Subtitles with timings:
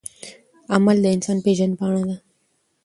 [0.73, 2.15] عمل د انسان پیژندپاڼه ده.